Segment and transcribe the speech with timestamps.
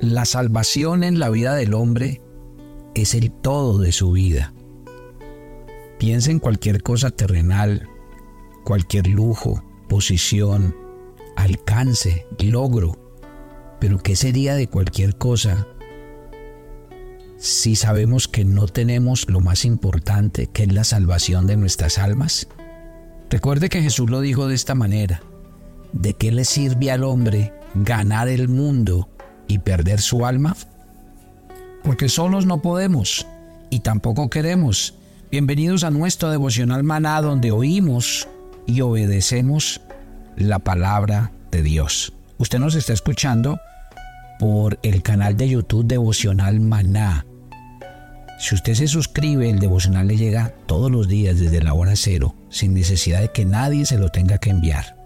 [0.00, 2.22] La salvación en la vida del hombre
[2.94, 4.54] es el todo de su vida.
[5.98, 7.88] Piensa en cualquier cosa terrenal,
[8.64, 10.76] cualquier lujo, posición,
[11.34, 12.96] alcance, logro.
[13.80, 15.66] Pero ¿qué sería de cualquier cosa
[17.36, 22.46] si sabemos que no tenemos lo más importante, que es la salvación de nuestras almas?
[23.30, 25.22] Recuerde que Jesús lo dijo de esta manera.
[25.92, 29.08] ¿De qué le sirve al hombre ganar el mundo
[29.48, 30.56] y perder su alma?
[31.82, 33.26] Porque solos no podemos
[33.70, 34.94] y tampoco queremos.
[35.30, 38.28] Bienvenidos a nuestro devocional maná donde oímos
[38.66, 39.80] y obedecemos
[40.36, 42.12] la palabra de Dios.
[42.38, 43.58] Usted nos está escuchando
[44.38, 47.26] por el canal de YouTube Devocional Maná.
[48.38, 52.36] Si usted se suscribe, el devocional le llega todos los días desde la hora cero,
[52.50, 54.96] sin necesidad de que nadie se lo tenga que enviar.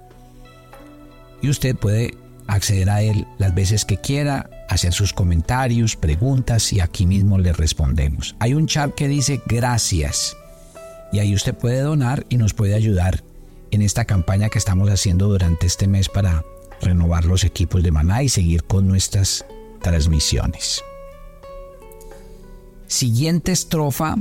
[1.40, 2.14] Y usted puede
[2.54, 7.52] acceder a él las veces que quiera, hacer sus comentarios, preguntas y aquí mismo le
[7.52, 8.36] respondemos.
[8.38, 10.36] Hay un chat que dice gracias
[11.12, 13.22] y ahí usted puede donar y nos puede ayudar
[13.70, 16.44] en esta campaña que estamos haciendo durante este mes para
[16.80, 19.44] renovar los equipos de Maná y seguir con nuestras
[19.80, 20.82] transmisiones.
[22.86, 24.16] Siguiente estrofa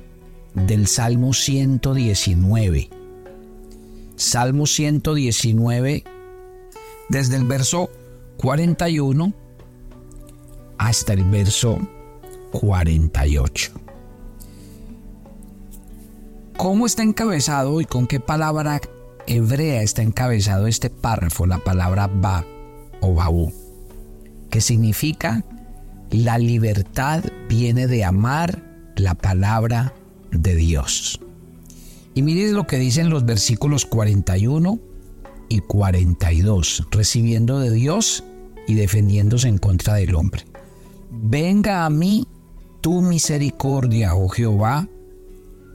[0.53, 2.89] del Salmo 119.
[4.15, 6.03] Salmo 119,
[7.09, 7.89] desde el verso
[8.41, 9.33] 41
[10.79, 11.77] hasta el verso
[12.51, 13.71] 48.
[16.57, 18.81] ¿Cómo está encabezado y con qué palabra
[19.27, 21.45] hebrea está encabezado este párrafo?
[21.45, 22.43] La palabra ba
[22.99, 23.53] o baú,
[24.49, 25.45] que significa
[26.09, 28.63] la libertad viene de amar
[28.95, 29.93] la palabra
[30.31, 31.19] de Dios.
[32.15, 34.79] Y miren lo que dicen los versículos 41
[35.47, 38.23] y 42, recibiendo de Dios
[38.67, 40.45] y defendiéndose en contra del hombre.
[41.09, 42.27] Venga a mí
[42.81, 44.87] tu misericordia, oh Jehová,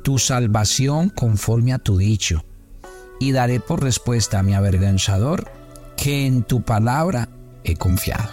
[0.02, 2.44] tu salvación conforme a tu dicho,
[3.20, 5.50] y daré por respuesta a mi avergonzador
[5.96, 7.28] que en tu palabra
[7.64, 8.30] he confiado.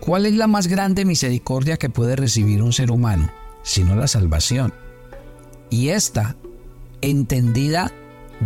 [0.00, 3.30] ¿Cuál es la más grande misericordia que puede recibir un ser humano?
[3.62, 4.72] Sino la salvación.
[5.68, 6.36] Y esta,
[7.00, 7.90] entendida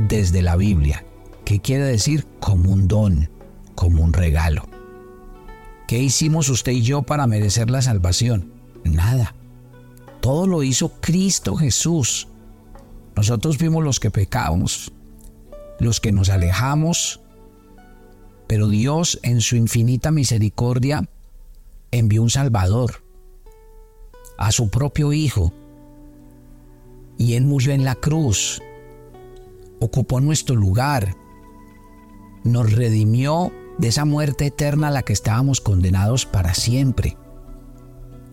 [0.09, 1.05] desde la Biblia,
[1.45, 3.29] que quiere decir como un don,
[3.75, 4.69] como un regalo.
[5.87, 8.53] ¿Qué hicimos usted y yo para merecer la salvación?
[8.85, 9.35] Nada.
[10.21, 12.29] Todo lo hizo Cristo Jesús.
[13.17, 14.93] Nosotros fuimos los que pecamos,
[15.81, 17.21] los que nos alejamos,
[18.47, 21.09] pero Dios en su infinita misericordia
[21.91, 23.03] envió un Salvador,
[24.39, 25.53] a su propio Hijo,
[27.19, 28.63] y Él murió en la cruz,
[29.81, 31.17] ocupó nuestro lugar,
[32.45, 37.17] nos redimió de esa muerte eterna a la que estábamos condenados para siempre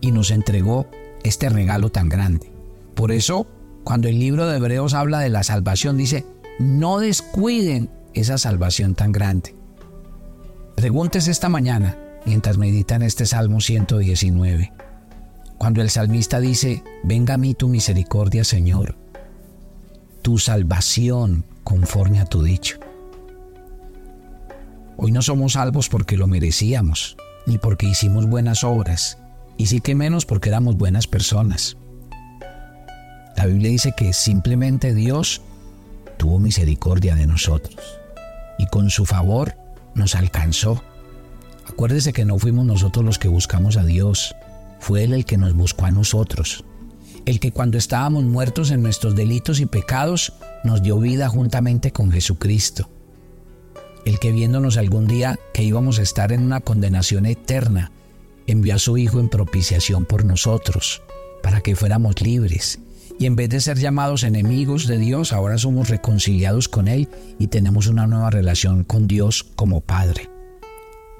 [0.00, 0.86] y nos entregó
[1.24, 2.52] este regalo tan grande.
[2.94, 3.46] Por eso,
[3.82, 6.26] cuando el libro de Hebreos habla de la salvación, dice,
[6.58, 9.54] no descuiden esa salvación tan grande.
[10.76, 14.72] Pregúntese esta mañana, mientras meditan este Salmo 119,
[15.56, 18.96] cuando el salmista dice, venga a mí tu misericordia, Señor,
[20.20, 22.78] tu salvación conforme a tu dicho.
[25.00, 27.16] Hoy no somos salvos porque lo merecíamos,
[27.46, 29.16] ni porque hicimos buenas obras,
[29.56, 31.76] y sí que menos porque éramos buenas personas.
[33.36, 35.40] La Biblia dice que simplemente Dios
[36.16, 37.76] tuvo misericordia de nosotros
[38.58, 39.54] y con su favor
[39.94, 40.82] nos alcanzó.
[41.68, 44.34] Acuérdese que no fuimos nosotros los que buscamos a Dios,
[44.80, 46.64] fue Él el que nos buscó a nosotros.
[47.24, 50.32] El que cuando estábamos muertos en nuestros delitos y pecados
[50.64, 52.90] nos dio vida juntamente con Jesucristo
[54.08, 57.92] el que viéndonos algún día que íbamos a estar en una condenación eterna,
[58.46, 61.02] envió a su Hijo en propiciación por nosotros,
[61.42, 62.78] para que fuéramos libres.
[63.18, 67.48] Y en vez de ser llamados enemigos de Dios, ahora somos reconciliados con Él y
[67.48, 70.30] tenemos una nueva relación con Dios como Padre.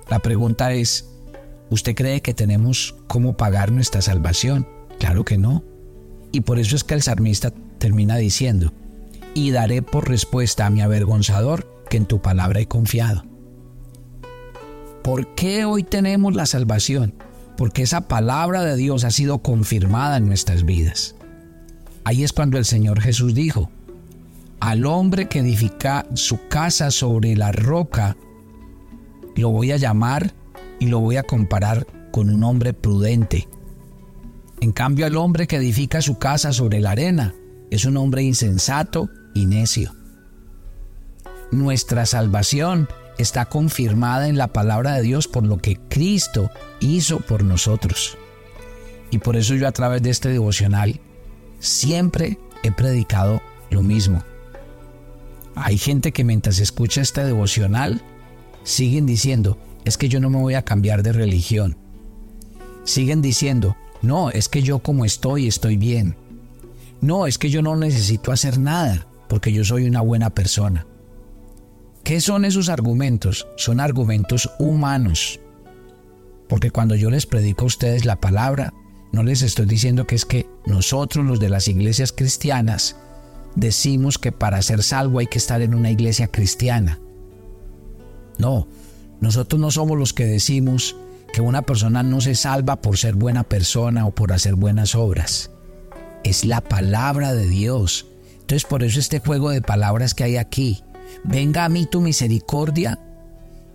[0.09, 1.10] La pregunta es,
[1.69, 4.67] ¿usted cree que tenemos cómo pagar nuestra salvación?
[4.99, 5.62] Claro que no.
[6.32, 8.73] Y por eso es que el salmista termina diciendo,
[9.34, 13.25] y daré por respuesta a mi avergonzador que en tu palabra he confiado.
[15.02, 17.14] ¿Por qué hoy tenemos la salvación?
[17.56, 21.14] Porque esa palabra de Dios ha sido confirmada en nuestras vidas.
[22.05, 23.70] Ahí es cuando el Señor Jesús dijo,
[24.61, 28.17] al hombre que edifica su casa sobre la roca,
[29.37, 30.34] lo voy a llamar
[30.79, 33.49] y lo voy a comparar con un hombre prudente.
[34.61, 37.34] En cambio, al hombre que edifica su casa sobre la arena
[37.70, 39.98] es un hombre insensato y necio
[41.50, 46.50] nuestra salvación está confirmada en la palabra de Dios por lo que Cristo
[46.81, 48.17] hizo por nosotros.
[49.11, 51.00] Y por eso yo a través de este devocional
[51.59, 53.41] siempre he predicado
[53.71, 54.23] lo mismo.
[55.55, 58.01] Hay gente que mientras escucha este devocional
[58.62, 61.77] siguen diciendo, es que yo no me voy a cambiar de religión.
[62.85, 66.17] Siguen diciendo, no, es que yo como estoy estoy bien.
[67.01, 70.87] No, es que yo no necesito hacer nada porque yo soy una buena persona.
[72.08, 73.46] ¿Qué son esos argumentos?
[73.58, 75.40] Son argumentos humanos.
[76.49, 78.72] Porque cuando yo les predico a ustedes la palabra,
[79.12, 82.96] no les estoy diciendo que es que nosotros los de las iglesias cristianas
[83.56, 86.99] decimos que para ser salvo hay que estar en una iglesia cristiana.
[88.38, 88.69] No,
[89.20, 90.96] nosotros no somos los que decimos
[91.34, 95.50] que una persona no se salva por ser buena persona o por hacer buenas obras.
[96.25, 98.06] Es la palabra de Dios.
[98.40, 100.82] Entonces por eso este juego de palabras que hay aquí
[101.25, 102.99] venga a mí tu misericordia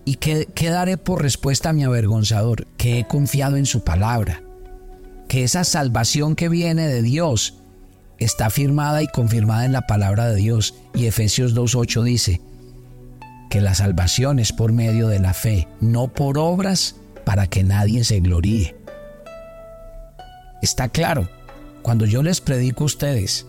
[0.06, 4.42] y que, daré por respuesta a mi avergonzador, que he confiado en su palabra,
[5.28, 7.56] que esa salvación que viene de Dios
[8.20, 10.76] está firmada y confirmada en la palabra de Dios.
[10.94, 12.42] Y Efesios 2.8 dice
[13.50, 18.04] que la salvación es por medio de la fe, no por obras para que nadie
[18.04, 18.76] se gloríe.
[20.62, 21.30] Está claro,
[21.82, 23.46] cuando yo les predico a ustedes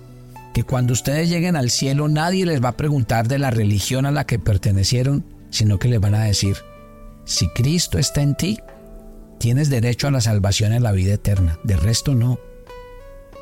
[0.54, 4.12] que cuando ustedes lleguen al cielo nadie les va a preguntar de la religión a
[4.12, 6.56] la que pertenecieron, sino que les van a decir,
[7.24, 8.58] si Cristo está en ti,
[9.38, 12.38] tienes derecho a la salvación en la vida eterna, de resto no.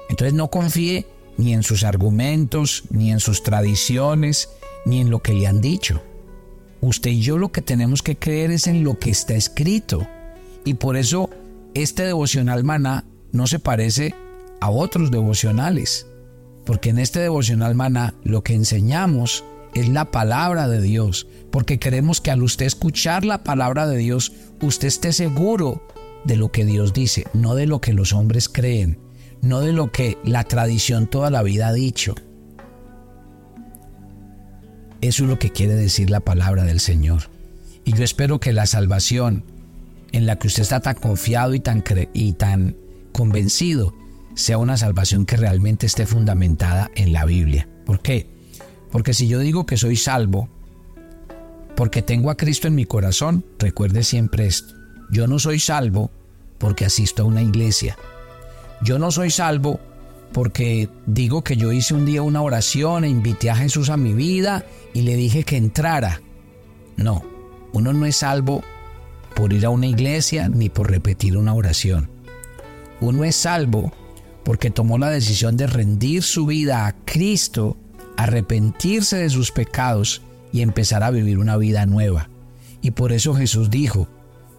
[0.08, 1.06] Entonces no confíe
[1.36, 4.48] ni en sus argumentos, ni en sus tradiciones,
[4.86, 6.02] ni en lo que le han dicho.
[6.80, 10.06] Usted y yo lo que tenemos que creer es en lo que está escrito.
[10.64, 11.28] Y por eso
[11.74, 14.14] este devocional maná no se parece
[14.60, 16.06] a otros devocionales.
[16.64, 19.44] Porque en este devocional maná lo que enseñamos
[19.74, 24.32] es la palabra de Dios, porque queremos que al usted escuchar la palabra de Dios,
[24.60, 25.82] usted esté seguro
[26.24, 28.98] de lo que Dios dice, no de lo que los hombres creen,
[29.40, 32.14] no de lo que la tradición toda la vida ha dicho.
[35.00, 37.22] Eso es lo que quiere decir la palabra del Señor.
[37.84, 39.44] Y yo espero que la salvación
[40.12, 41.82] en la que usted está tan confiado y tan,
[42.12, 42.76] y tan
[43.10, 43.94] convencido
[44.34, 47.68] sea una salvación que realmente esté fundamentada en la Biblia.
[47.84, 48.26] ¿Por qué?
[48.90, 50.48] Porque si yo digo que soy salvo,
[51.74, 54.74] porque tengo a Cristo en mi corazón, recuerde siempre esto.
[55.10, 56.10] Yo no soy salvo
[56.58, 57.96] porque asisto a una iglesia.
[58.82, 59.80] Yo no soy salvo
[60.32, 64.14] porque digo que yo hice un día una oración e invité a Jesús a mi
[64.14, 64.64] vida
[64.94, 66.20] y le dije que entrara.
[66.96, 67.24] No,
[67.72, 68.62] uno no es salvo
[69.34, 72.10] por ir a una iglesia ni por repetir una oración.
[73.00, 73.92] Uno es salvo
[74.44, 77.76] porque tomó la decisión de rendir su vida a Cristo,
[78.16, 80.22] arrepentirse de sus pecados
[80.52, 82.28] y empezar a vivir una vida nueva.
[82.80, 84.08] Y por eso Jesús dijo,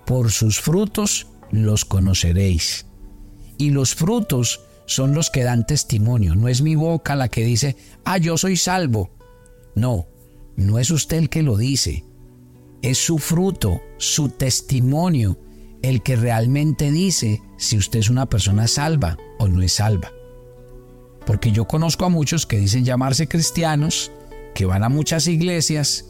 [0.06, 2.86] por sus frutos los conoceréis.
[3.58, 6.36] Y los frutos son los que dan testimonio.
[6.36, 7.76] No es mi boca la que dice,
[8.06, 9.12] ah, yo soy salvo.
[9.76, 10.08] No,
[10.56, 12.06] no es usted el que lo dice.
[12.82, 15.38] Es su fruto, su testimonio,
[15.84, 20.12] el que realmente dice si usted es una persona salva o no es salva.
[21.28, 24.12] Porque yo conozco a muchos que dicen llamarse cristianos,
[24.56, 26.06] que van a muchas iglesias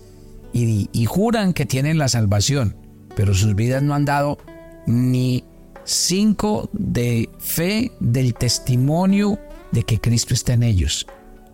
[0.54, 2.78] y, y juran que tienen la salvación,
[3.16, 4.38] pero sus vidas no han dado
[4.86, 5.44] ni
[5.86, 9.40] cinco de fe del testimonio
[9.72, 11.08] de que Cristo está en ellos,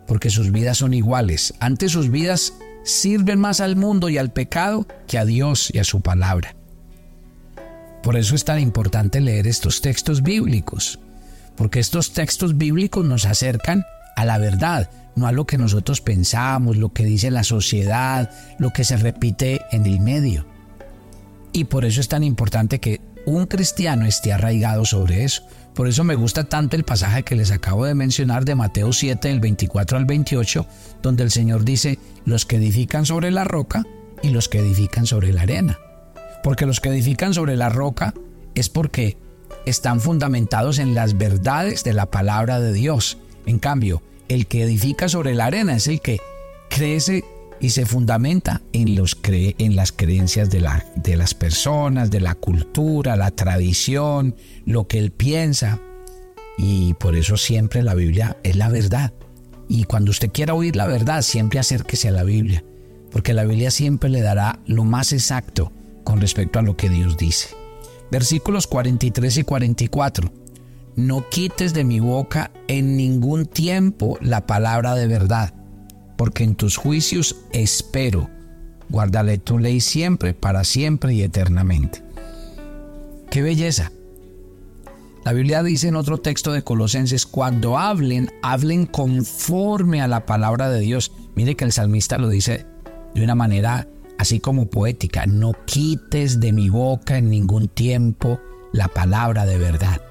[0.08, 1.54] porque sus vidas son iguales.
[1.60, 5.84] Antes sus vidas sirven más al mundo y al pecado que a Dios y a
[5.84, 6.59] su palabra.
[8.04, 11.00] Por eso es tan importante leer estos textos bíblicos,
[11.56, 16.78] porque estos textos bíblicos nos acercan a la verdad, no a lo que nosotros pensamos,
[16.78, 20.46] lo que dice la sociedad, lo que se repite en el medio.
[21.52, 25.44] Y por eso es tan importante que un cristiano esté arraigado sobre eso.
[25.74, 29.28] Por eso me gusta tanto el pasaje que les acabo de mencionar de Mateo 7,
[29.28, 30.66] del 24 al 28,
[31.02, 33.86] donde el Señor dice, los que edifican sobre la roca
[34.22, 35.78] y los que edifican sobre la arena.
[36.44, 38.14] Porque los que edifican sobre la roca
[38.56, 39.18] es porque
[39.66, 43.18] están fundamentados en las verdades de la palabra de Dios.
[43.46, 46.20] En cambio, el que edifica sobre la arena es el que
[46.70, 47.24] crece
[47.60, 52.36] y se fundamenta en, los en las creencias de, la, de las personas, de la
[52.36, 55.80] cultura, la tradición, lo que él piensa.
[56.58, 59.14] Y por eso siempre la Biblia es la verdad.
[59.68, 62.64] Y cuando usted quiera oír la verdad, siempre acérquese a la Biblia,
[63.12, 65.72] porque la Biblia siempre le dará lo más exacto
[66.10, 67.50] con respecto a lo que Dios dice.
[68.10, 70.32] Versículos 43 y 44.
[70.96, 75.54] No quites de mi boca en ningún tiempo la palabra de verdad
[76.20, 78.30] porque en tus juicios espero
[78.90, 82.04] guardaré tu ley siempre, para siempre y eternamente.
[83.32, 83.94] ¡Qué belleza!
[85.24, 90.70] La Biblia dice en otro texto de Colosenses, cuando hablen, hablen conforme a la palabra
[90.70, 91.14] de Dios.
[91.36, 92.66] Mire que el salmista lo dice
[93.16, 93.88] de una manera
[94.20, 98.42] así como poética, no quites de mi boca en ningún tiempo
[98.74, 100.02] la palabra de verdad.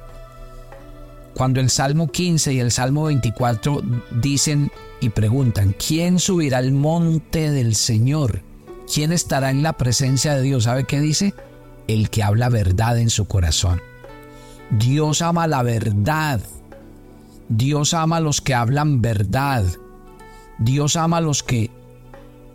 [1.35, 3.83] Cuando el Salmo 15 y el Salmo 24
[4.23, 4.73] dicen
[5.03, 8.41] y preguntan, ¿quién subirá al monte del Señor?
[8.93, 10.65] ¿Quién estará en la presencia de Dios?
[10.65, 11.35] ¿Sabe qué dice?
[11.87, 13.83] El que habla verdad en su corazón.
[14.71, 16.41] Dios ama la verdad.
[17.51, 19.67] Dios ama a los que hablan verdad.
[20.59, 21.71] Dios ama a los que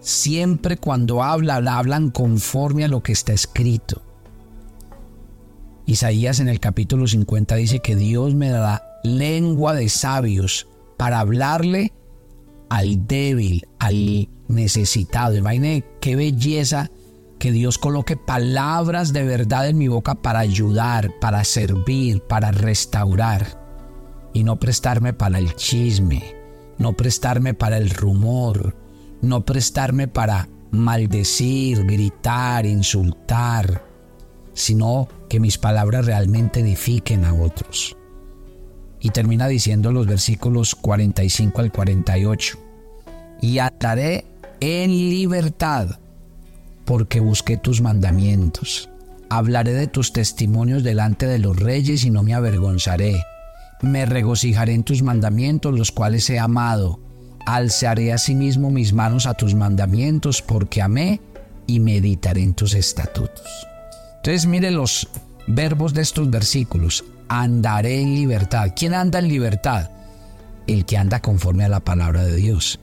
[0.03, 4.01] siempre cuando habla, hablan conforme a lo que está escrito.
[5.85, 10.67] Isaías en el capítulo 50 dice que Dios me dará lengua de sabios
[10.97, 11.93] para hablarle
[12.69, 15.35] al débil, al necesitado.
[15.35, 16.89] Imagine qué belleza
[17.39, 23.61] que Dios coloque palabras de verdad en mi boca para ayudar, para servir, para restaurar.
[24.33, 26.35] Y no prestarme para el chisme,
[26.77, 28.82] no prestarme para el rumor,
[29.23, 33.83] no prestarme para maldecir, gritar, insultar,
[34.53, 37.95] sino que mis palabras realmente edifiquen a otros.
[38.99, 42.59] Y termina diciendo los versículos 45 al 48.
[43.41, 44.25] Y ataré
[44.59, 45.99] en libertad
[46.85, 48.89] porque busqué tus mandamientos.
[49.29, 53.23] Hablaré de tus testimonios delante de los reyes y no me avergonzaré.
[53.81, 56.99] Me regocijaré en tus mandamientos, los cuales he amado.
[57.45, 61.19] Alzaré asimismo mis manos a tus mandamientos, porque amé
[61.67, 63.67] y meditaré en tus estatutos.
[64.17, 65.07] Entonces mire los
[65.47, 67.03] verbos de estos versículos.
[67.27, 68.71] Andaré en libertad.
[68.75, 69.89] ¿Quién anda en libertad?
[70.67, 72.79] El que anda conforme a la palabra de Dios.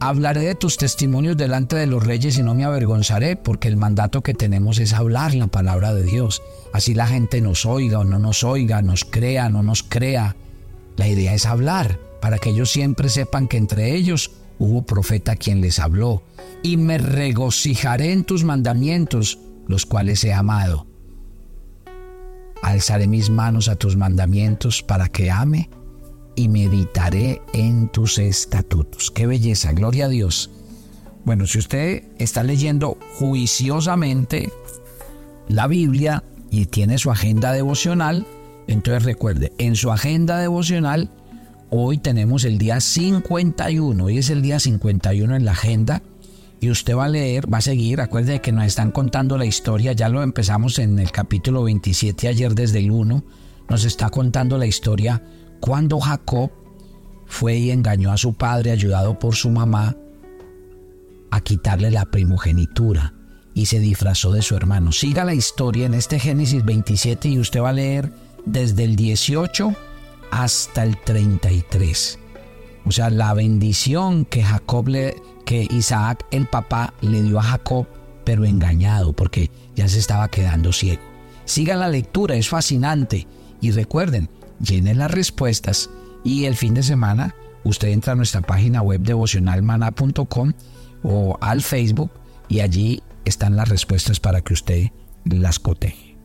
[0.00, 4.22] Hablaré de tus testimonios delante de los reyes y no me avergonzaré, porque el mandato
[4.22, 6.40] que tenemos es hablar la palabra de Dios.
[6.72, 10.36] Así la gente nos oiga o no nos oiga, nos crea o no nos crea.
[10.96, 15.60] La idea es hablar, para que ellos siempre sepan que entre ellos hubo profeta quien
[15.60, 16.22] les habló.
[16.62, 20.86] Y me regocijaré en tus mandamientos, los cuales he amado.
[22.62, 25.70] Alzaré mis manos a tus mandamientos para que ame
[26.34, 29.10] y meditaré en tus estatutos.
[29.10, 30.50] Qué belleza, gloria a Dios.
[31.24, 34.50] Bueno, si usted está leyendo juiciosamente
[35.48, 38.26] la Biblia y tiene su agenda devocional,
[38.66, 41.10] entonces recuerde, en su agenda devocional,
[41.70, 46.02] hoy tenemos el día 51, hoy es el día 51 en la agenda,
[46.60, 49.92] y usted va a leer, va a seguir, acuerde que nos están contando la historia,
[49.92, 53.24] ya lo empezamos en el capítulo 27 ayer desde el 1,
[53.68, 55.22] nos está contando la historia
[55.60, 56.50] cuando Jacob
[57.26, 59.96] fue y engañó a su padre ayudado por su mamá
[61.30, 63.14] a quitarle la primogenitura
[63.54, 64.92] y se disfrazó de su hermano.
[64.92, 68.10] Siga la historia en este Génesis 27 y usted va a leer
[68.46, 69.74] desde el 18
[70.30, 72.18] hasta el 33.
[72.86, 75.16] O sea, la bendición que Jacob le
[75.48, 77.86] que Isaac el papá le dio a Jacob,
[78.24, 81.00] pero engañado porque ya se estaba quedando ciego.
[81.46, 83.26] Siga la lectura, es fascinante
[83.62, 84.28] y recuerden,
[84.60, 85.88] llene las respuestas
[86.22, 90.52] y el fin de semana usted entra a nuestra página web devocionalmana.com
[91.02, 92.10] o al Facebook
[92.48, 94.88] y allí están las respuestas para que usted
[95.24, 96.18] las coteje.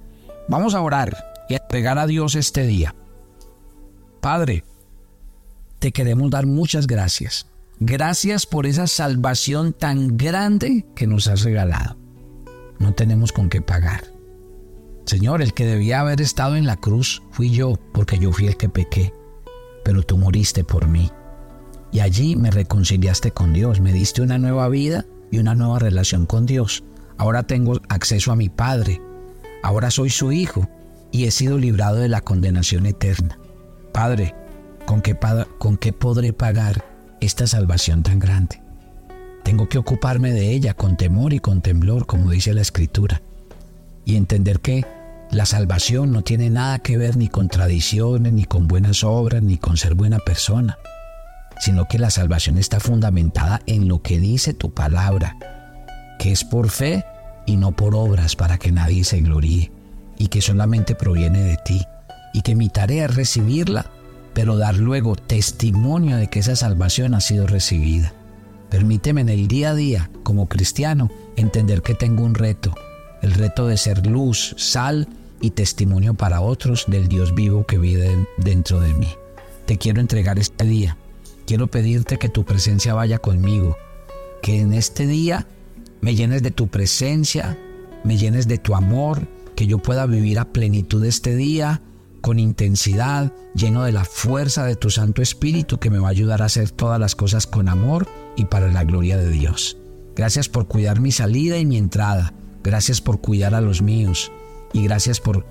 [0.50, 1.16] Vamos a orar
[1.48, 2.94] y a entregar a Dios este día.
[4.24, 4.64] Padre,
[5.80, 7.46] te queremos dar muchas gracias.
[7.82, 11.98] Gracias por esa salvación tan grande que nos has regalado.
[12.80, 14.06] No tenemos con qué pagar.
[15.06, 18.56] Señor, el que debía haber estado en la cruz fui yo, porque yo fui el
[18.56, 19.14] que pequé,
[19.84, 21.12] pero tú moriste por mí.
[21.92, 26.28] Y allí me reconciliaste con Dios, me diste una nueva vida y una nueva relación
[26.28, 26.86] con Dios.
[27.18, 29.02] Ahora tengo acceso a mi Padre,
[29.64, 30.70] ahora soy su Hijo
[31.12, 33.38] y he sido librado de la condenación eterna.
[33.94, 34.36] Padre,
[34.86, 35.18] ¿con qué,
[35.58, 36.84] con qué podré pagar
[37.22, 38.62] esta salvación tan grande?
[39.44, 43.22] Tengo que ocuparme de ella con temor y con temblor, como dice la Escritura
[44.06, 44.86] y entender que
[45.32, 49.58] la salvación no tiene nada que ver ni con tradiciones, ni con buenas obras, ni
[49.58, 50.78] con ser buena persona,
[51.60, 55.38] sino que la salvación está fundamentada en lo que dice tu palabra,
[56.20, 57.04] que es por fe
[57.46, 59.72] y no por obras para que nadie se gloríe,
[60.18, 61.84] y que solamente proviene de ti,
[62.34, 63.92] y que mi tarea es recibirla,
[64.34, 68.14] pero dar luego testimonio de que esa salvación ha sido recibida.
[68.70, 72.74] Permíteme en el día a día, como cristiano, entender que tengo un reto,
[73.22, 75.08] el reto de ser luz, sal
[75.40, 79.10] y testimonio para otros del Dios vivo que vive dentro de mí.
[79.66, 80.98] Te quiero entregar este día.
[81.46, 83.78] Quiero pedirte que tu presencia vaya conmigo,
[84.42, 85.46] que en este día
[86.02, 87.58] me llenes de tu presencia,
[88.04, 91.82] me llenes de tu amor, que yo pueda vivir a plenitud este día,
[92.24, 96.42] con intensidad, lleno de la fuerza de tu Santo Espíritu que me va a ayudar
[96.42, 99.76] a hacer todas las cosas con amor y para la gloria de Dios.
[100.16, 102.34] Gracias por cuidar mi salida y mi entrada.
[102.64, 104.32] Gracias por cuidar a los míos.
[104.72, 105.46] Y gracias por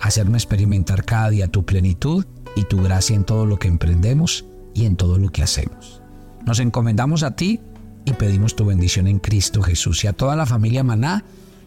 [0.00, 4.86] hacerme experimentar cada día tu plenitud y tu gracia en todo lo que emprendemos y
[4.86, 6.02] en todo lo que hacemos.
[6.44, 7.60] Nos encomendamos a ti
[8.04, 10.02] y pedimos tu bendición en Cristo Jesús.
[10.02, 11.22] Y a toda la familia Maná,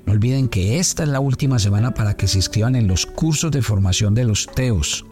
[0.06, 3.52] no olviden que esta es la última semana para que se inscriban en los cursos
[3.52, 5.06] de formación de los Teos.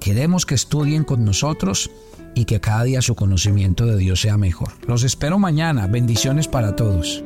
[0.00, 1.90] Queremos que estudien con nosotros
[2.34, 4.72] y que cada día su conocimiento de Dios sea mejor.
[4.86, 5.86] Los espero mañana.
[5.86, 7.24] Bendiciones para todos.